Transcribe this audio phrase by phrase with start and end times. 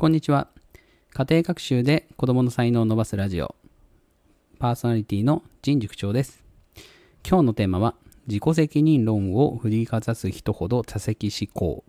[0.00, 0.48] こんにちは。
[1.12, 3.54] 家庭学習で子供の才能を伸ばすラジオ。
[4.58, 6.42] パーソナリティの陣塾長です。
[7.22, 7.94] 今日のテーマは、
[8.26, 11.84] 自己責任論を振りかざす人ほど多責思考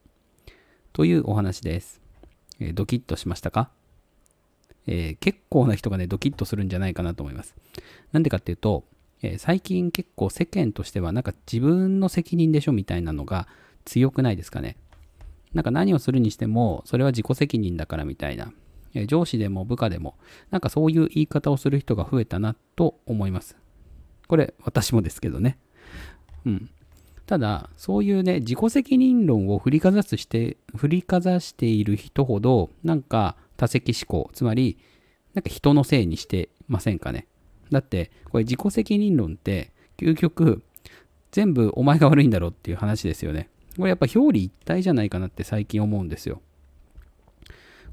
[0.91, 2.01] というお話です。
[2.59, 3.69] えードキッとしましたか、
[4.87, 7.55] えー結構な人がね、ドキッとするんじゃないかなと思います。
[8.11, 8.83] なんでかっていうと、
[9.21, 13.47] えー最近結構世間としてはなんか自分の責任でしょみたいなのが
[13.85, 14.75] 強くないですかね？
[15.53, 18.53] なんか何をするにしても、それは自己責任だからみたいな。
[18.93, 20.15] え上司でも部下でも、
[20.49, 23.57] なんかそういう言い方をする人が増えたなと思います。
[24.27, 25.57] これ、私もですけどね。
[26.45, 26.69] うん。
[27.25, 34.77] ただ、そういうね、自己責任論を振りかざすして、振りかざしている人ほど、なんか多責思考、つまり、
[35.33, 37.27] なんか人のせいにしてませんかね。
[37.71, 40.61] だって、これ自己責任論って、究極、
[41.31, 43.49] 全部お前が悪いんだろうっていう話ですよね。
[43.77, 46.41] これやっぱ表裏一体じゃないかなって最近思うんですよ。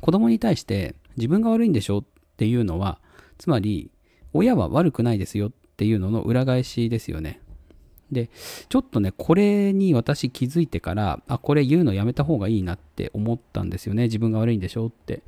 [0.00, 2.04] 子供に対して自分が悪いんでしょっ
[2.36, 3.00] ていうのは、
[3.38, 3.90] つまり
[4.32, 7.40] 親は悪くないですよっていうのの裏返しですよね。
[8.10, 8.30] で、
[8.68, 14.04] ちょっとね、これに私気づいてから、あ、これ言うのやめた方がいいなって思ったんですよね。
[14.04, 15.22] 自分が悪いんでしょって。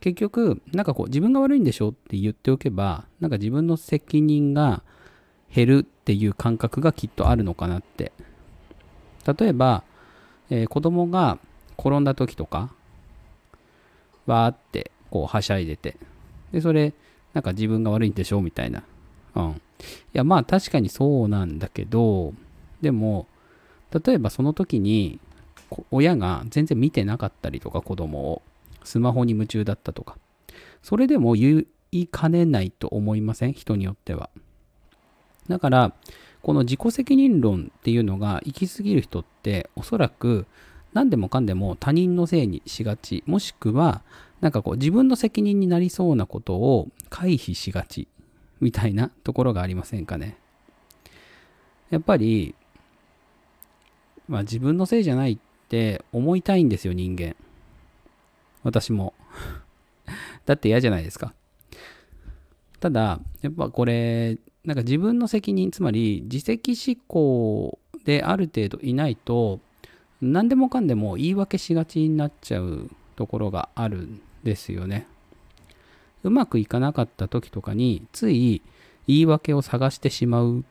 [0.00, 4.82] 結局、なんかこう、自分が悪いんでしょって言っておけば、なんか自分の責任が
[5.54, 8.12] 減るっていう感覚がきっとあるのかなって。
[9.36, 9.82] 例えば、
[10.50, 11.38] えー子供が
[11.78, 12.70] 転んだ時とか、
[14.26, 15.96] わーってこうはしゃいでて、
[16.52, 16.92] で、それ、
[17.34, 18.82] なんか自分が悪いんでしょみたいな。
[19.36, 19.50] うん。
[19.50, 19.54] い
[20.12, 22.34] や、まあ確かにそうなんだけど、
[22.80, 23.26] でも、
[24.04, 25.20] 例えばその時に、
[25.90, 28.42] 親が全然見てなかったりとか、子供を、
[28.84, 30.16] スマホに夢中だったとか、
[30.82, 33.52] それでも言いかねないと思いません？
[33.52, 34.30] 人によっては。
[35.48, 35.92] だから、
[36.42, 40.46] この自己責任論っていうのが行き過ぎる人って、おそらく
[40.92, 44.02] 何でもかんでも他人のせいにしがち、もしくは、
[44.40, 48.08] なんかこう自分の責任になりそうなことを回避しがち、
[48.60, 50.36] みたいなところがありませんかね。
[51.90, 52.54] やっぱり、
[54.28, 57.34] まあ自分のせいじゃないって思いたいんですよ、人間。
[58.62, 59.14] 私も。
[60.46, 61.34] だって嫌じゃないですか。
[62.80, 69.60] ただ、やっぱこれ、なんか自分の責任、つまり自責思考である程度いないと、
[70.20, 75.06] 何でもかんでも言い訳しがちになっちゃうところがあるんですよね。
[76.24, 78.62] うまくいかなかった時とかに、つい
[79.06, 80.62] 言い訳を探してしまうっ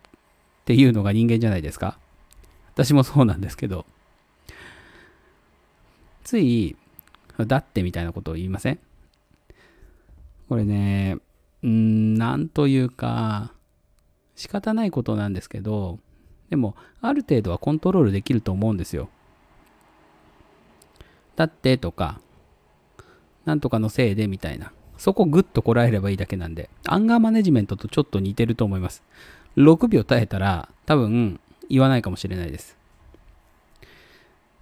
[0.66, 1.98] ていうのが人間じゃないですか。
[2.74, 3.86] 私もそうなんですけど、
[6.24, 6.76] つい、
[7.38, 8.80] だってみたいなことを言いません？
[10.50, 11.18] これね、
[11.64, 13.54] うーん、なんというか、
[14.36, 16.00] 仕方ないことなんですけど、
[16.50, 19.10] でも、ある程度はコントロールできると思うんですよ。
[21.36, 22.20] だってとか、
[23.46, 24.72] なんとかのせいでみたいな。
[24.98, 29.04] そこグッとこらえればいいだけなんで、アンガーマネジメントとちょっと似てると思います。
[29.56, 32.78] 6秒耐えたら、多分言わないかもしれないです。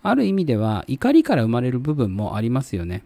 [0.03, 3.03] ある意味では、怒りから生まれる部分もありますよね。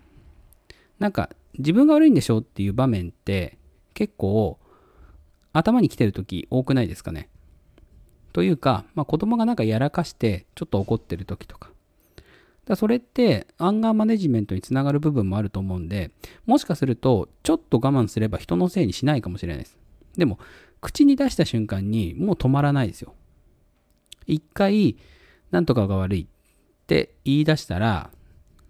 [0.97, 3.58] なんか、自分が悪いんでしょっていう場面って、
[3.99, 4.57] 結構、
[5.51, 7.27] 頭に来てる時多くないですかね。
[8.31, 11.69] というか、まあ、子供がなんかやらかして、ちょっと怒ってる時とか。
[12.63, 16.11] だそれって、アンガーマネジメントにつながる部分もあると思うんで、
[16.45, 19.77] もしかすると、ちょっと我慢すれば人のせいにしないかもしれないです。
[20.15, 20.39] でも、
[20.79, 23.15] 口に出した瞬間にもう止まらないですよ。
[24.27, 24.95] 一回、
[25.51, 26.27] なんとかが悪いっ
[26.87, 28.11] て言い出したら、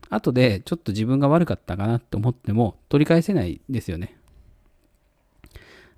[0.10, 4.19] 後でちょっと自分が悪かったかなって思っても取り返せないですよね。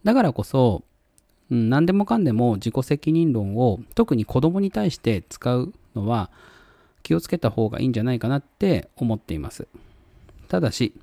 [0.03, 0.83] だからこそ、
[1.49, 6.31] うん、何でもかんでも自己責任論を特に子供に対して使うのは
[7.03, 9.67] 気をつけた方がいいんじゃないかなって思っています。
[10.47, 10.93] ただし、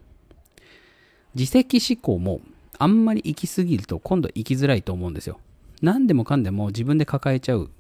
[1.35, 2.41] 自責思考も
[2.79, 5.39] あんまり行き過ぎると今度行きづらいと思うんですよ。
[5.83, 7.71] 何でもかんでも自分で抱えちゃう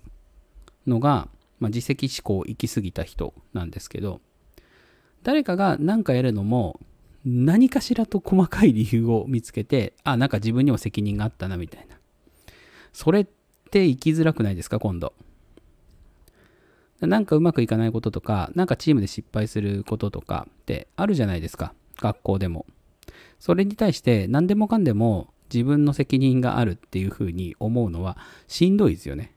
[0.86, 1.28] のが、
[1.58, 4.20] まあ、自責思考行き過ぎた人なんですけど、
[5.22, 6.80] 誰かが何かやるのも
[7.24, 11.98] 何かしらと細かい理由を見つけて、あ、なんか自分にも責任があったなみたいな。
[12.92, 13.26] それっ
[13.70, 15.12] て生きづらくないですか、今度。
[17.00, 22.66] なんかうまくいかないこととか、なんかチームで失敗することとかってあるじゃないですか、学校でも。
[23.38, 28.18] それに対して何でもかんでも自分の責任があるっていうふうに思うのは
[28.48, 29.34] しんどいですよね。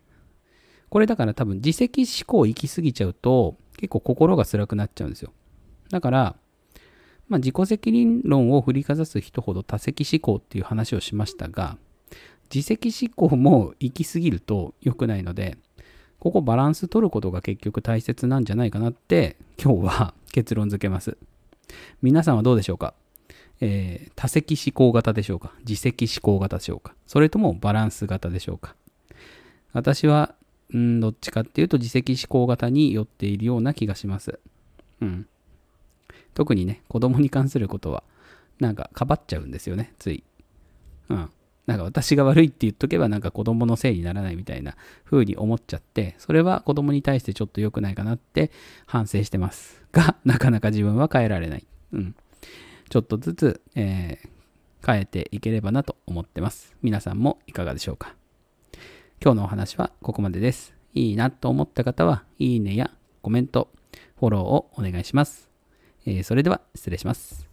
[0.89, 5.31] これだから多分自責思考行き過ぎちゃうと結構心が辛くなっちゃうんですよ。
[5.89, 6.35] だから、
[7.31, 11.77] まあ、自己責任論を振りかざす人ほど多責思考っていう話をしましたが、
[12.53, 15.57] 自責思考も行き過ぎると良くないので、
[16.19, 21.15] ここバランス取ることが結局大切なんじゃないかなって今日は結論付けます。
[22.01, 22.93] 皆さんはどうでしょうか？
[23.61, 25.53] えー多席思考型でしょうか？
[25.59, 26.95] 自責思考型でしょうか？
[27.07, 28.75] それともバランス型でしょうか？
[29.71, 30.35] 私は、
[30.73, 34.37] うん、どっちかっていうと自責思考型に寄っているような気がします。
[35.01, 35.27] うん。
[36.33, 38.03] 特にね、子供に関することは、
[38.59, 40.23] なんか、かばっちゃうんですよね、つい。
[41.09, 41.29] うん。
[41.67, 44.75] なんか私が悪いって言っとけばなんか子供のせいにならないみたいな
[45.05, 48.51] 風に思っちゃって、それは子供に対してちょっと良くないかなって
[48.87, 49.83] 反省してます。
[49.93, 51.65] が、なかなか自分は変えられない。
[51.93, 52.15] うん。
[52.89, 54.29] ちょっとずつ、えー
[54.85, 56.75] 変えていければなと思ってます。
[56.81, 58.15] 皆さんもいかがでしょうか
[59.23, 60.73] 今日のお話はここまでです。
[60.93, 62.91] いいなと思った方は、いいねや
[63.21, 63.69] コメント、
[64.19, 65.50] フォローをお願いします。
[66.06, 67.50] えーそれでは失礼します。